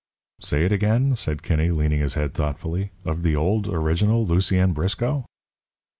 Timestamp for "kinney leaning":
1.43-1.99